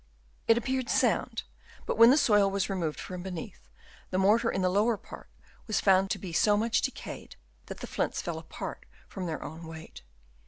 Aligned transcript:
It 0.47 0.57
appeared 0.57 0.89
sound, 0.89 1.43
but 1.85 1.95
when 1.95 2.09
the 2.09 2.17
soil 2.17 2.49
was 2.49 2.71
removed 2.71 2.99
from 2.99 3.21
beneath, 3.21 3.69
the 4.09 4.17
mortar 4.17 4.49
in 4.49 4.63
the 4.63 4.67
lower 4.69 4.97
part 4.97 5.29
was 5.67 5.79
found 5.79 6.09
to 6.09 6.17
be 6.17 6.33
so 6.33 6.57
much 6.57 6.81
decayed 6.81 7.35
that 7.67 7.81
the 7.81 7.85
flints 7.85 8.19
fell 8.19 8.39
apart 8.39 8.87
from 9.07 9.27
their 9.27 9.43
own 9.43 9.67
weight. 9.67 10.01